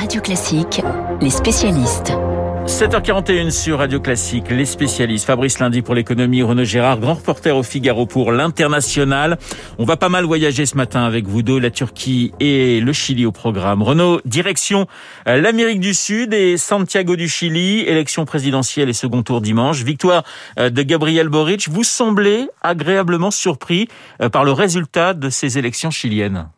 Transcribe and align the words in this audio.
Radio 0.00 0.22
Classique, 0.22 0.80
les 1.20 1.28
spécialistes. 1.28 2.10
7h41 2.64 3.50
sur 3.50 3.80
Radio 3.80 4.00
Classique, 4.00 4.48
les 4.48 4.64
spécialistes. 4.64 5.26
Fabrice 5.26 5.58
Lundi 5.58 5.82
pour 5.82 5.94
l'économie, 5.94 6.42
Renaud 6.42 6.64
Gérard, 6.64 7.00
grand 7.00 7.12
reporter 7.12 7.54
au 7.54 7.62
Figaro 7.62 8.06
pour 8.06 8.32
l'international. 8.32 9.38
On 9.76 9.84
va 9.84 9.98
pas 9.98 10.08
mal 10.08 10.24
voyager 10.24 10.64
ce 10.64 10.74
matin 10.74 11.04
avec 11.04 11.26
vous 11.26 11.42
deux, 11.42 11.58
la 11.58 11.70
Turquie 11.70 12.32
et 12.40 12.80
le 12.80 12.94
Chili 12.94 13.26
au 13.26 13.30
programme. 13.30 13.82
Renaud, 13.82 14.22
direction 14.24 14.86
euh, 15.28 15.38
l'Amérique 15.38 15.80
du 15.80 15.92
Sud 15.92 16.32
et 16.32 16.56
Santiago 16.56 17.14
du 17.14 17.28
Chili, 17.28 17.80
élection 17.80 18.24
présidentielle 18.24 18.88
et 18.88 18.94
second 18.94 19.22
tour 19.22 19.42
dimanche. 19.42 19.82
Victoire 19.82 20.22
euh, 20.58 20.70
de 20.70 20.80
Gabriel 20.80 21.28
Boric. 21.28 21.68
Vous 21.68 21.84
semblez 21.84 22.48
agréablement 22.62 23.30
surpris 23.30 23.88
euh, 24.22 24.30
par 24.30 24.44
le 24.44 24.52
résultat 24.52 25.12
de 25.12 25.28
ces 25.28 25.58
élections 25.58 25.90
chiliennes. 25.90 26.48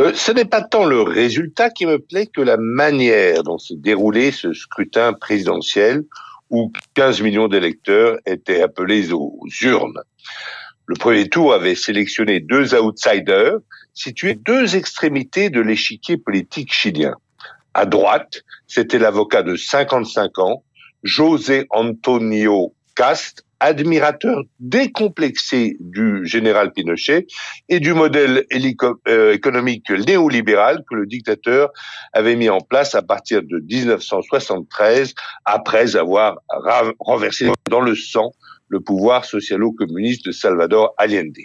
Euh, 0.00 0.12
ce 0.14 0.32
n'est 0.32 0.44
pas 0.44 0.62
tant 0.62 0.84
le 0.84 1.02
résultat 1.02 1.70
qui 1.70 1.86
me 1.86 1.98
plaît 1.98 2.26
que 2.26 2.40
la 2.40 2.56
manière 2.56 3.42
dont 3.42 3.58
s'est 3.58 3.76
déroulé 3.76 4.32
ce 4.32 4.52
scrutin 4.52 5.12
présidentiel 5.12 6.04
où 6.50 6.72
15 6.94 7.22
millions 7.22 7.48
d'électeurs 7.48 8.18
étaient 8.26 8.62
appelés 8.62 9.12
aux 9.12 9.40
urnes. 9.62 10.00
Le 10.86 10.96
premier 10.96 11.28
tour 11.28 11.54
avait 11.54 11.74
sélectionné 11.74 12.40
deux 12.40 12.74
outsiders 12.74 13.58
situés 13.94 14.34
deux 14.34 14.76
extrémités 14.76 15.50
de 15.50 15.60
l'échiquier 15.60 16.16
politique 16.16 16.72
chilien. 16.72 17.14
À 17.72 17.86
droite, 17.86 18.42
c'était 18.66 18.98
l'avocat 18.98 19.42
de 19.42 19.56
55 19.56 20.38
ans, 20.38 20.62
José 21.02 21.66
Antonio 21.70 22.74
Cast, 22.94 23.43
admirateur 23.60 24.42
décomplexé 24.60 25.76
du 25.80 26.26
général 26.26 26.72
Pinochet 26.72 27.26
et 27.68 27.80
du 27.80 27.94
modèle 27.94 28.44
euh, 29.08 29.32
économique 29.32 29.90
néolibéral 29.90 30.84
que 30.88 30.94
le 30.94 31.06
dictateur 31.06 31.70
avait 32.12 32.36
mis 32.36 32.48
en 32.48 32.60
place 32.60 32.94
à 32.94 33.02
partir 33.02 33.42
de 33.42 33.58
1973 33.58 35.14
après 35.44 35.96
avoir 35.96 36.38
renversé 36.98 37.50
dans 37.70 37.80
le 37.80 37.94
sang 37.94 38.32
le 38.68 38.80
pouvoir 38.80 39.24
socialo-communiste 39.24 40.26
de 40.26 40.32
Salvador 40.32 40.94
Allende. 40.98 41.36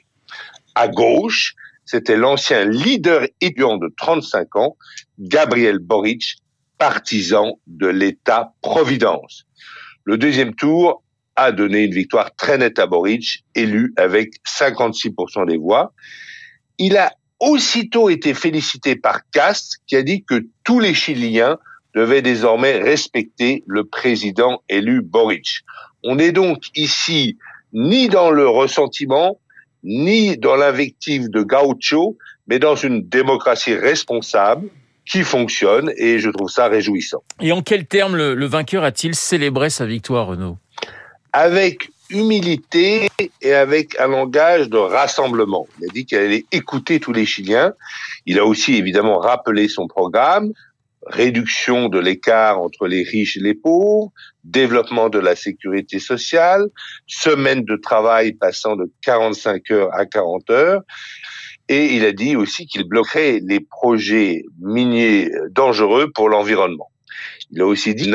À 0.76 0.88
gauche, 0.88 1.56
c'était 1.86 2.18
l'ancien 2.18 2.66
leader 2.66 3.28
étudiant 3.42 3.78
de 3.78 3.92
35 3.98 4.56
ans, 4.56 4.78
Gabriel 5.20 5.80
Boric, 5.80 6.38
partisan 6.78 7.60
de 7.68 7.88
l'État-providence. 7.88 9.46
Le 10.06 10.18
deuxième 10.18 10.56
tour 10.56 11.04
a 11.40 11.52
donné 11.54 11.84
une 11.84 11.94
victoire 11.94 12.36
très 12.36 12.58
nette 12.58 12.80
à 12.80 12.86
Boric, 12.86 13.46
élu 13.56 13.94
avec 13.96 14.34
56% 14.46 15.48
des 15.48 15.58
voix. 15.58 15.94
Il 16.78 16.98
a 16.98 17.14
aussitôt 17.40 18.10
été 18.10 18.34
félicité 18.34 18.98
par 18.98 19.22
Cast, 19.32 19.78
qui 19.88 19.96
a 19.96 20.04
dit 20.04 20.24
que 20.24 20.46
tous 20.66 20.82
les 20.82 20.94
Chiliens 20.94 21.58
devaient 21.96 22.22
désormais 22.22 22.78
respecter 22.78 23.64
le 23.68 23.86
président 23.86 24.62
élu 24.68 25.02
Boric. 25.02 25.62
On 26.04 26.16
n'est 26.16 26.34
donc 26.34 26.66
ici 26.76 27.38
ni 27.72 28.10
dans 28.10 28.32
le 28.32 28.48
ressentiment, 28.48 29.40
ni 29.84 30.38
dans 30.38 30.58
l'invective 30.58 31.30
de 31.30 31.42
Gaucho, 31.42 32.18
mais 32.48 32.60
dans 32.60 32.76
une 32.76 33.08
démocratie 33.08 33.76
responsable 33.76 34.70
qui 35.06 35.24
fonctionne, 35.24 35.92
et 35.98 36.20
je 36.20 36.30
trouve 36.30 36.50
ça 36.50 36.68
réjouissant. 36.68 37.24
Et 37.40 37.52
en 37.52 37.62
quels 37.62 37.88
termes 37.88 38.16
le, 38.16 38.36
le 38.36 38.46
vainqueur 38.46 38.84
a-t-il 38.84 39.16
célébré 39.16 39.70
sa 39.70 39.86
victoire, 39.86 40.28
Renaud? 40.28 40.58
Avec 41.34 41.90
humilité 42.10 43.08
et 43.42 43.54
avec 43.54 44.00
un 44.00 44.08
langage 44.08 44.70
de 44.70 44.78
rassemblement. 44.78 45.68
Il 45.80 45.90
a 45.90 45.94
dit 45.94 46.06
qu'il 46.06 46.18
allait 46.18 46.46
écouter 46.52 47.00
tous 47.00 47.14
les 47.14 47.26
Chiliens. 47.26 47.74
Il 48.26 48.40
a 48.40 48.46
aussi 48.46 48.76
évidemment 48.76 49.20
rappelé 49.20 49.68
son 49.68 49.88
programme, 49.88 50.52
réduction 51.06 51.88
de 51.88 52.00
l'écart 52.00 52.60
entre 52.60 52.88
les 52.88 53.04
riches 53.04 53.38
et 53.38 53.42
les 53.42 53.54
pauvres, 53.54 54.12
développement 54.44 55.10
de 55.10 55.20
la 55.20 55.36
sécurité 55.36 56.00
sociale, 56.00 56.68
semaine 57.06 57.64
de 57.64 57.76
travail 57.76 58.34
passant 58.34 58.76
de 58.76 58.92
45 59.04 59.72
heures 59.72 59.94
à 59.94 60.06
40 60.06 60.50
heures. 60.50 60.82
Et 61.68 61.94
il 61.96 62.04
a 62.06 62.12
dit 62.12 62.36
aussi 62.36 62.66
qu'il 62.66 62.84
bloquerait 62.86 63.40
les 63.44 63.60
projets 63.60 64.44
miniers 64.60 65.30
dangereux 65.52 66.12
pour 66.12 66.28
l'environnement. 66.30 66.90
Il 67.52 67.62
a 67.62 67.66
aussi 67.66 67.94
dit 67.94 68.12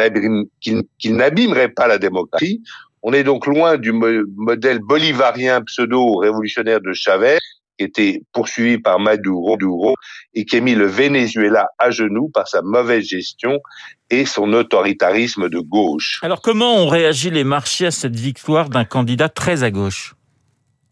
qu'il 0.59 1.17
n'abîmerait 1.17 1.69
pas 1.69 1.87
la 1.87 1.99
démocratie 1.99 2.63
on 3.05 3.13
est 3.13 3.23
donc 3.23 3.47
loin 3.47 3.77
du 3.77 3.93
modèle 3.93 4.81
bolivarien 4.81 5.61
pseudo-révolutionnaire 5.61 6.81
de 6.81 6.95
Chavez, 6.95 7.39
qui 7.79 7.85
était 7.85 8.23
poursuivi 8.33 8.79
par 8.79 8.99
Maduro 8.99 9.59
et 10.33 10.47
qui 10.47 10.57
a 10.57 10.61
mis 10.61 10.75
le 10.75 10.87
Venezuela 10.87 11.69
à 11.79 11.91
genoux 11.91 12.31
par 12.33 12.49
sa 12.49 12.63
mauvaise 12.63 13.05
gestion 13.05 13.61
et 14.09 14.25
son 14.25 14.55
autoritarisme 14.55 15.51
de 15.51 15.59
gauche. 15.59 16.19
Alors 16.23 16.41
comment 16.41 16.77
ont 16.77 16.89
réagi 16.89 17.31
les 17.31 17.45
marchés 17.45 17.87
à 17.87 17.91
cette 17.91 18.17
victoire 18.17 18.71
d'un 18.71 18.85
candidat 18.87 19.29
très 19.29 19.63
à 19.65 19.71
gauche? 19.71 20.15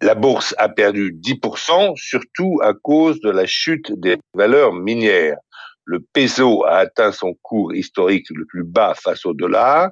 La 0.03 0.15
bourse 0.15 0.55
a 0.59 0.69
perdu 0.69 1.15
10%, 1.15 1.97
surtout 1.97 2.59
à 2.63 2.75
cause 2.75 3.21
de 3.21 3.31
la 3.31 3.47
chute 3.47 3.91
des 3.99 4.19
valeurs 4.35 4.75
minières. 4.75 5.39
Le 5.85 6.01
peso 6.13 6.65
a 6.65 6.77
atteint 6.79 7.13
son 7.13 7.35
cours 7.41 7.75
historique 7.75 8.27
le 8.35 8.45
plus 8.45 8.65
bas 8.65 8.95
face 8.95 9.25
au 9.25 9.33
dollar, 9.33 9.91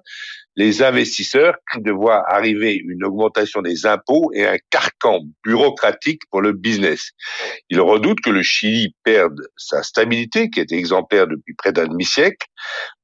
les 0.61 0.83
investisseurs 0.83 1.55
de 1.79 1.91
voir 1.91 2.23
arriver 2.29 2.75
une 2.75 3.03
augmentation 3.03 3.63
des 3.63 3.87
impôts 3.87 4.31
et 4.35 4.47
un 4.47 4.59
carcan 4.69 5.21
bureaucratique 5.43 6.21
pour 6.31 6.43
le 6.43 6.53
business. 6.53 7.13
Ils 7.71 7.81
redoutent 7.81 8.21
que 8.21 8.29
le 8.29 8.43
Chili 8.43 8.95
perde 9.03 9.41
sa 9.57 9.83
stabilité, 9.83 10.51
qui 10.51 10.61
est 10.61 10.71
exemplaire 10.71 11.27
depuis 11.27 11.55
près 11.55 11.73
d'un 11.73 11.87
demi-siècle, 11.87 12.47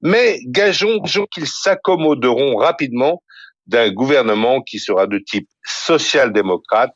mais 0.03 0.39
gageons 0.44 1.00
qu'ils 1.33 1.47
s'accommoderont 1.47 2.56
rapidement 2.56 3.22
d'un 3.67 3.91
gouvernement 3.91 4.61
qui 4.61 4.78
sera 4.78 5.06
de 5.06 5.19
type 5.19 5.49
social-démocrate 5.65 6.93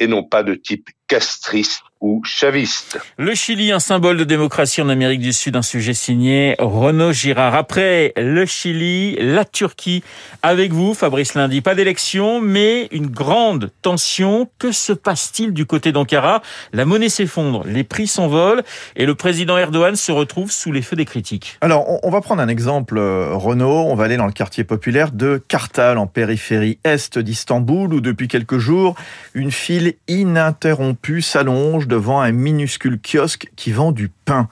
et 0.00 0.08
non 0.08 0.24
pas 0.24 0.42
de 0.42 0.56
type 0.56 0.88
castriste 1.10 1.82
ou 2.00 2.22
chaviste. 2.24 2.98
Le 3.18 3.34
Chili, 3.34 3.72
un 3.72 3.80
symbole 3.80 4.16
de 4.16 4.24
démocratie 4.24 4.80
en 4.80 4.88
Amérique 4.88 5.20
du 5.20 5.34
Sud, 5.34 5.54
un 5.56 5.62
sujet 5.62 5.92
signé 5.92 6.54
Renaud 6.58 7.12
Girard. 7.12 7.54
Après 7.54 8.14
le 8.16 8.46
Chili, 8.46 9.16
la 9.20 9.44
Turquie, 9.44 10.02
avec 10.42 10.72
vous, 10.72 10.94
Fabrice 10.94 11.34
Lundi. 11.34 11.60
Pas 11.60 11.74
d'élection, 11.74 12.40
mais 12.40 12.88
une 12.90 13.08
grande 13.08 13.70
tension. 13.82 14.48
Que 14.58 14.72
se 14.72 14.94
passe-t-il 14.94 15.52
du 15.52 15.66
côté 15.66 15.92
d'Ankara? 15.92 16.40
La 16.72 16.86
monnaie 16.86 17.10
s'effondre, 17.10 17.64
les 17.66 17.84
prix 17.84 18.06
s'envolent 18.06 18.62
et 18.96 19.04
le 19.04 19.14
président 19.14 19.58
Erdogan 19.58 19.94
se 19.94 20.12
retrouve 20.12 20.50
sous 20.50 20.72
les 20.72 20.80
feux 20.80 20.96
des 20.96 21.04
critiques. 21.04 21.58
Alors, 21.60 21.84
on 22.02 22.10
va 22.10 22.22
prendre 22.22 22.40
un 22.40 22.48
exemple, 22.48 22.96
euh, 22.96 23.34
Renaud. 23.34 23.84
On 23.88 23.94
va 23.94 24.04
aller 24.04 24.16
dans 24.16 24.26
le 24.26 24.32
quartier 24.32 24.64
populaire 24.64 25.10
de 25.12 25.42
Kartal, 25.48 25.98
en 25.98 26.06
périphérie 26.06 26.78
est 26.84 27.18
d'Istanbul, 27.18 27.92
où 27.92 28.00
depuis 28.00 28.28
quelques 28.28 28.58
jours, 28.58 28.94
une 29.34 29.50
file 29.50 29.94
ininterrompue 30.08 30.99
s'allonge 31.20 31.88
devant 31.88 32.20
un 32.20 32.32
minuscule 32.32 32.98
kiosque 33.00 33.48
qui 33.56 33.72
vend 33.72 33.92
du 33.92 34.08
pain. 34.08 34.48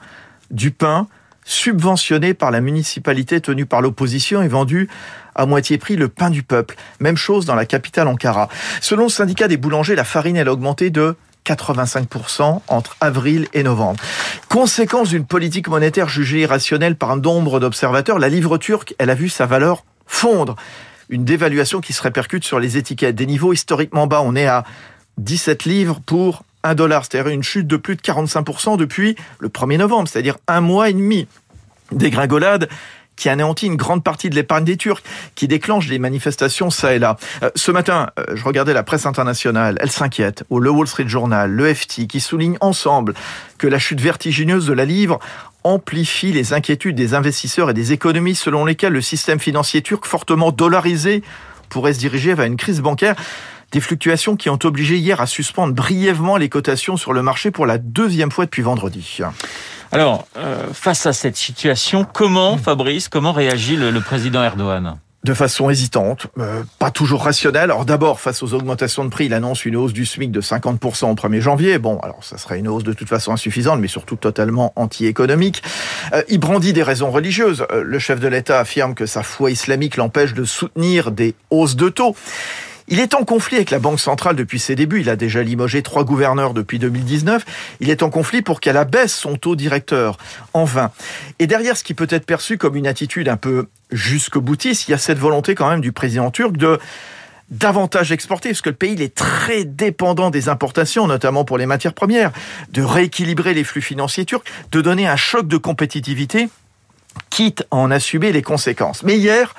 Du 0.51 0.71
pain 0.71 1.07
subventionné 1.45 2.33
par 2.33 2.51
la 2.51 2.61
municipalité 2.61 3.41
tenue 3.41 3.65
par 3.65 3.81
l'opposition 3.81 4.41
et 4.43 4.47
vendu 4.47 4.87
à 5.35 5.45
moitié 5.45 5.77
prix 5.77 5.95
le 5.95 6.07
pain 6.07 6.29
du 6.29 6.43
peuple. 6.43 6.75
Même 6.99 7.17
chose 7.17 7.45
dans 7.45 7.55
la 7.55 7.65
capitale 7.65 8.07
Ankara. 8.07 8.49
Selon 8.81 9.03
le 9.03 9.09
syndicat 9.09 9.47
des 9.47 9.57
boulangers, 9.57 9.95
la 9.95 10.03
farine 10.03 10.37
elle 10.37 10.47
a 10.47 10.53
augmenté 10.53 10.91
de 10.91 11.15
85% 11.47 12.61
entre 12.67 12.97
avril 13.01 13.47
et 13.53 13.63
novembre. 13.63 13.99
Conséquence 14.49 15.09
d'une 15.09 15.25
politique 15.25 15.67
monétaire 15.67 16.09
jugée 16.09 16.41
irrationnelle 16.41 16.95
par 16.95 17.11
un 17.11 17.17
nombre 17.17 17.59
d'observateurs, 17.59 18.19
la 18.19 18.29
livre 18.29 18.57
turque, 18.57 18.93
elle 18.99 19.09
a 19.09 19.15
vu 19.15 19.29
sa 19.29 19.45
valeur 19.45 19.83
fondre. 20.05 20.55
Une 21.09 21.25
dévaluation 21.25 21.81
qui 21.81 21.93
se 21.93 22.03
répercute 22.03 22.43
sur 22.43 22.59
les 22.59 22.77
étiquettes. 22.77 23.15
Des 23.15 23.25
niveaux 23.25 23.53
historiquement 23.53 24.05
bas, 24.05 24.21
on 24.21 24.35
est 24.35 24.45
à 24.45 24.63
17 25.19 25.65
livres 25.65 25.99
pour 26.05 26.43
un 26.63 26.75
dollar, 26.75 27.05
c'est-à-dire 27.05 27.31
une 27.31 27.43
chute 27.43 27.67
de 27.67 27.77
plus 27.77 27.95
de 27.95 28.01
45% 28.01 28.77
depuis 28.77 29.15
le 29.39 29.49
1er 29.49 29.77
novembre, 29.77 30.07
c'est-à-dire 30.07 30.37
un 30.47 30.61
mois 30.61 30.89
et 30.89 30.93
demi. 30.93 31.27
Dégringolade 31.91 32.69
qui 33.19 33.27
anéantit 33.29 33.65
une 33.65 33.75
grande 33.75 34.03
partie 34.03 34.29
de 34.29 34.35
l'épargne 34.35 34.63
des 34.63 34.77
Turcs, 34.77 35.03
qui 35.35 35.47
déclenche 35.47 35.89
les 35.89 35.99
manifestations 35.99 36.69
ça 36.69 36.95
et 36.95 36.99
là. 36.99 37.17
Euh, 37.43 37.49
ce 37.53 37.69
matin, 37.69 38.09
euh, 38.17 38.23
je 38.33 38.43
regardais 38.45 38.73
la 38.73 38.81
presse 38.81 39.05
internationale, 39.05 39.77
elle 39.81 39.91
s'inquiète, 39.91 40.45
au 40.49 40.59
Le 40.59 40.71
Wall 40.71 40.87
Street 40.87 41.07
Journal, 41.07 41.51
le 41.51 41.73
FT, 41.73 42.07
qui 42.07 42.21
soulignent 42.21 42.57
ensemble 42.61 43.13
que 43.57 43.67
la 43.67 43.77
chute 43.77 43.99
vertigineuse 43.99 44.65
de 44.65 44.73
la 44.73 44.85
livre 44.85 45.19
amplifie 45.65 46.31
les 46.31 46.53
inquiétudes 46.53 46.95
des 46.95 47.13
investisseurs 47.13 47.69
et 47.69 47.73
des 47.73 47.91
économies 47.91 48.35
selon 48.35 48.63
lesquelles 48.63 48.93
le 48.93 49.01
système 49.01 49.39
financier 49.39 49.81
turc 49.81 50.05
fortement 50.05 50.51
dollarisé 50.51 51.21
pourrait 51.67 51.93
se 51.93 51.99
diriger 51.99 52.33
vers 52.33 52.45
une 52.45 52.55
crise 52.55 52.79
bancaire. 52.79 53.15
Des 53.71 53.81
fluctuations 53.81 54.35
qui 54.35 54.49
ont 54.49 54.59
obligé 54.63 54.97
hier 54.97 55.21
à 55.21 55.27
suspendre 55.27 55.73
brièvement 55.73 56.37
les 56.37 56.49
cotations 56.49 56.97
sur 56.97 57.13
le 57.13 57.21
marché 57.21 57.51
pour 57.51 57.65
la 57.65 57.77
deuxième 57.77 58.31
fois 58.31 58.45
depuis 58.45 58.63
vendredi. 58.63 59.19
Alors, 59.91 60.27
euh, 60.37 60.67
face 60.73 61.05
à 61.05 61.13
cette 61.13 61.35
situation, 61.35 62.05
comment, 62.11 62.57
Fabrice, 62.57 63.09
comment 63.09 63.31
réagit 63.31 63.75
le, 63.75 63.99
président 64.01 64.43
Erdogan? 64.43 64.97
De 65.23 65.33
façon 65.33 65.69
hésitante, 65.69 66.27
euh, 66.37 66.63
pas 66.79 66.91
toujours 66.91 67.23
rationnelle. 67.23 67.71
Alors 67.71 67.83
d'abord, 67.83 68.21
face 68.21 68.41
aux 68.41 68.53
augmentations 68.53 69.03
de 69.03 69.09
prix, 69.09 69.25
il 69.25 69.33
annonce 69.33 69.65
une 69.65 69.75
hausse 69.75 69.91
du 69.91 70.05
SMIC 70.05 70.31
de 70.31 70.39
50% 70.39 71.11
au 71.11 71.13
1er 71.13 71.41
janvier. 71.41 71.77
Bon, 71.77 71.99
alors 71.99 72.23
ça 72.23 72.37
serait 72.37 72.57
une 72.57 72.69
hausse 72.69 72.83
de 72.83 72.93
toute 72.93 73.09
façon 73.09 73.33
insuffisante, 73.33 73.81
mais 73.81 73.89
surtout 73.89 74.15
totalement 74.15 74.71
anti-économique. 74.77 75.61
Euh, 76.13 76.23
il 76.29 76.39
brandit 76.39 76.71
des 76.71 76.83
raisons 76.83 77.11
religieuses. 77.11 77.65
Euh, 77.71 77.83
le 77.83 77.99
chef 77.99 78.21
de 78.21 78.29
l'État 78.29 78.59
affirme 78.59 78.95
que 78.95 79.05
sa 79.05 79.21
foi 79.21 79.51
islamique 79.51 79.97
l'empêche 79.97 80.33
de 80.33 80.45
soutenir 80.45 81.11
des 81.11 81.35
hausses 81.49 81.75
de 81.75 81.89
taux. 81.89 82.15
Il 82.91 82.99
est 82.99 83.13
en 83.13 83.23
conflit 83.23 83.57
avec 83.57 83.69
la 83.69 83.77
Banque 83.77 83.99
centrale 83.99 84.35
depuis 84.35 84.57
ses 84.57 84.75
débuts. 84.75 85.01
Il 85.01 85.09
a 85.09 85.15
déjà 85.15 85.43
limogé 85.43 85.83
trois 85.83 86.03
gouverneurs 86.03 86.55
depuis 86.55 86.79
2019. 86.79 87.45
Il 87.81 87.89
est 87.91 88.01
en 88.01 88.09
conflit 88.09 88.41
pour 88.41 88.59
qu'elle 88.59 88.77
abaisse 88.77 89.13
son 89.13 89.35
taux 89.35 89.55
directeur 89.55 90.17
en 90.53 90.63
vain. 90.63 90.91
Et 91.37 91.45
derrière 91.45 91.77
ce 91.77 91.83
qui 91.83 91.93
peut 91.93 92.07
être 92.09 92.25
perçu 92.25 92.57
comme 92.57 92.75
une 92.75 92.87
attitude 92.87 93.29
un 93.29 93.37
peu 93.37 93.67
jusqu'au 93.91 94.41
boutiste, 94.41 94.87
il 94.87 94.91
y 94.91 94.93
a 94.95 94.97
cette 94.97 95.19
volonté 95.19 95.53
quand 95.53 95.69
même 95.69 95.81
du 95.81 95.91
président 95.91 96.31
turc 96.31 96.57
de 96.57 96.79
davantage 97.51 98.11
exporter, 98.11 98.49
parce 98.49 98.61
que 98.61 98.69
le 98.69 98.75
pays 98.75 99.01
est 99.01 99.13
très 99.13 99.65
dépendant 99.65 100.29
des 100.29 100.49
importations, 100.49 101.07
notamment 101.07 101.45
pour 101.45 101.57
les 101.57 101.65
matières 101.65 101.93
premières, 101.93 102.31
de 102.71 102.81
rééquilibrer 102.81 103.53
les 103.53 103.63
flux 103.63 103.81
financiers 103.81 104.25
turcs, 104.25 104.43
de 104.71 104.81
donner 104.81 105.07
un 105.07 105.15
choc 105.15 105.47
de 105.47 105.57
compétitivité, 105.57 106.49
quitte 107.29 107.65
à 107.71 107.77
en 107.77 107.91
assumer 107.91 108.31
les 108.31 108.41
conséquences. 108.41 109.03
Mais 109.03 109.17
hier, 109.17 109.55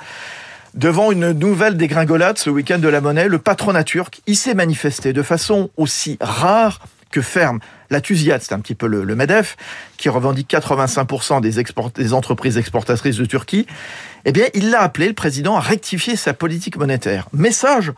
Devant 0.73 1.11
une 1.11 1.31
nouvelle 1.31 1.75
dégringolade 1.75 2.37
ce 2.37 2.49
week-end 2.49 2.79
de 2.79 2.87
la 2.87 3.01
monnaie, 3.01 3.27
le 3.27 3.39
patronat 3.39 3.83
turc, 3.83 4.21
il 4.25 4.37
s'est 4.37 4.53
manifesté 4.53 5.11
de 5.11 5.21
façon 5.21 5.69
aussi 5.75 6.17
rare 6.21 6.79
que 7.11 7.21
ferme. 7.21 7.59
La 7.89 7.99
TUSIAD, 7.99 8.41
c'est 8.41 8.53
un 8.53 8.59
petit 8.61 8.73
peu 8.73 8.87
le, 8.87 9.15
MEDEF, 9.15 9.57
qui 9.97 10.07
revendique 10.07 10.49
85% 10.49 11.41
des, 11.41 11.61
des 12.01 12.13
entreprises 12.13 12.57
exportatrices 12.57 13.17
de 13.17 13.25
Turquie. 13.25 13.67
Eh 14.23 14.31
bien, 14.31 14.45
il 14.53 14.69
l'a 14.69 14.81
appelé, 14.81 15.09
le 15.09 15.13
président, 15.13 15.57
à 15.57 15.59
rectifier 15.59 16.15
sa 16.15 16.33
politique 16.33 16.77
monétaire. 16.77 17.27
Message 17.33 17.91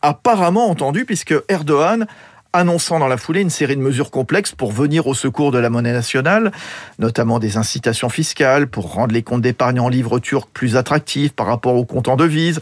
apparemment 0.00 0.70
entendu, 0.70 1.04
puisque 1.04 1.34
Erdogan 1.48 2.06
annonçant 2.54 3.00
dans 3.00 3.08
la 3.08 3.18
foulée 3.18 3.42
une 3.42 3.50
série 3.50 3.76
de 3.76 3.82
mesures 3.82 4.10
complexes 4.10 4.52
pour 4.52 4.72
venir 4.72 5.06
au 5.06 5.12
secours 5.12 5.50
de 5.50 5.58
la 5.58 5.68
monnaie 5.68 5.92
nationale, 5.92 6.52
notamment 6.98 7.38
des 7.38 7.56
incitations 7.58 8.08
fiscales 8.08 8.68
pour 8.68 8.92
rendre 8.92 9.12
les 9.12 9.22
comptes 9.22 9.42
d'épargne 9.42 9.80
en 9.80 9.88
livres 9.88 10.20
turcs 10.20 10.46
plus 10.46 10.76
attractifs 10.76 11.32
par 11.32 11.46
rapport 11.46 11.74
aux 11.74 11.84
comptes 11.84 12.08
en 12.08 12.16
devises, 12.16 12.60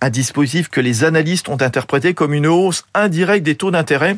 un 0.00 0.10
dispositif 0.10 0.68
que 0.68 0.80
les 0.80 1.02
analystes 1.02 1.48
ont 1.48 1.60
interprété 1.60 2.14
comme 2.14 2.32
une 2.32 2.46
hausse 2.46 2.84
indirecte 2.94 3.44
des 3.44 3.56
taux 3.56 3.72
d'intérêt. 3.72 4.16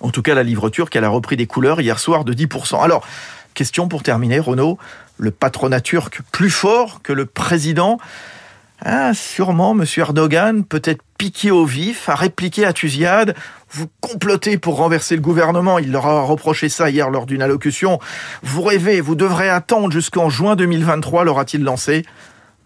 En 0.00 0.10
tout 0.10 0.22
cas, 0.22 0.34
la 0.34 0.42
livre 0.42 0.70
turque, 0.70 0.96
elle 0.96 1.04
a 1.04 1.10
repris 1.10 1.36
des 1.36 1.46
couleurs 1.46 1.80
hier 1.80 1.98
soir 1.98 2.24
de 2.24 2.32
10%. 2.32 2.82
Alors, 2.82 3.06
question 3.52 3.86
pour 3.86 4.02
terminer, 4.02 4.40
Renaud, 4.40 4.78
le 5.18 5.30
patronat 5.30 5.82
turc 5.82 6.20
plus 6.32 6.50
fort 6.50 7.02
que 7.02 7.12
le 7.12 7.26
président 7.26 7.98
ah, 8.84 9.14
sûrement, 9.14 9.72
M. 9.72 9.84
Erdogan, 9.96 10.64
peut-être 10.64 11.02
piqué 11.16 11.50
au 11.50 11.64
vif, 11.64 12.08
a 12.08 12.16
répliqué 12.16 12.64
à 12.64 12.72
Tuziad 12.72 13.36
vous 13.72 13.88
complotez 14.00 14.58
pour 14.58 14.76
renverser 14.76 15.16
le 15.16 15.22
gouvernement. 15.22 15.78
Il 15.78 15.92
leur 15.92 16.06
a 16.06 16.22
reproché 16.22 16.68
ça 16.68 16.90
hier 16.90 17.08
lors 17.10 17.26
d'une 17.26 17.42
allocution. 17.42 17.98
Vous 18.42 18.62
rêvez, 18.62 19.00
vous 19.00 19.14
devrez 19.14 19.48
attendre 19.48 19.90
jusqu'en 19.90 20.28
juin 20.28 20.56
2023, 20.56 21.24
l'aura-t-il 21.24 21.64
lancé. 21.64 22.04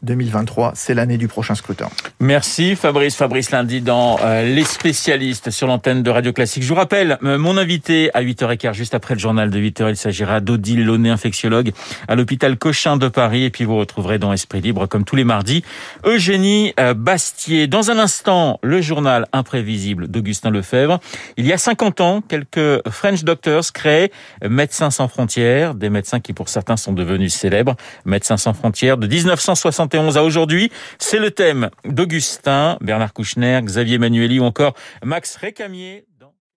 2023, 0.02 0.72
c'est 0.74 0.94
l'année 0.94 1.18
du 1.18 1.28
prochain 1.28 1.54
scrutin. 1.54 1.88
Merci 2.20 2.76
Fabrice. 2.76 3.16
Fabrice 3.16 3.50
lundi 3.50 3.80
dans 3.80 4.18
euh, 4.22 4.42
Les 4.42 4.64
spécialistes 4.64 5.50
sur 5.50 5.66
l'antenne 5.66 6.02
de 6.02 6.10
Radio 6.10 6.32
Classique. 6.32 6.62
Je 6.62 6.68
vous 6.68 6.74
rappelle, 6.74 7.18
euh, 7.24 7.38
mon 7.38 7.56
invité 7.56 8.10
à 8.14 8.22
8h15, 8.22 8.74
juste 8.74 8.94
après 8.94 9.14
le 9.14 9.20
journal 9.20 9.50
de 9.50 9.58
8h, 9.58 9.90
il 9.90 9.96
s'agira 9.96 10.40
d'Odile 10.40 10.84
Launay, 10.84 11.10
infectiologue 11.10 11.72
à 12.08 12.14
l'hôpital 12.14 12.56
Cochin 12.56 12.96
de 12.96 13.08
Paris. 13.08 13.44
Et 13.44 13.50
puis 13.50 13.64
vous 13.64 13.76
retrouverez 13.76 14.18
dans 14.18 14.32
Esprit 14.32 14.60
Libre, 14.60 14.86
comme 14.86 15.04
tous 15.04 15.16
les 15.16 15.24
mardis, 15.24 15.64
Eugénie 16.04 16.74
euh, 16.78 16.94
Bastier. 16.94 17.66
Dans 17.66 17.90
un 17.90 17.98
instant, 17.98 18.58
le 18.62 18.80
journal 18.80 19.26
imprévisible 19.32 20.08
d'Augustin 20.08 20.50
Lefebvre. 20.50 21.00
Il 21.36 21.46
y 21.46 21.52
a 21.52 21.58
50 21.58 22.00
ans, 22.00 22.20
quelques 22.20 22.88
French 22.90 23.24
Doctors 23.24 23.72
créaient 23.72 24.10
Médecins 24.46 24.90
sans 24.90 25.08
frontières, 25.08 25.74
des 25.74 25.90
médecins 25.90 26.20
qui 26.20 26.32
pour 26.32 26.48
certains 26.48 26.76
sont 26.76 26.92
devenus 26.92 27.34
célèbres. 27.34 27.76
Médecins 28.04 28.36
sans 28.36 28.52
frontières 28.52 28.98
de 28.98 29.06
1960 29.06 29.85
à 29.94 30.22
aujourd'hui. 30.22 30.70
C'est 30.98 31.18
le 31.18 31.30
thème 31.30 31.70
d'Augustin, 31.84 32.78
Bernard 32.80 33.12
Kouchner, 33.12 33.60
Xavier 33.62 33.98
Manueli 33.98 34.40
ou 34.40 34.44
encore 34.44 34.74
Max 35.02 35.36
Récamier. 35.36 36.04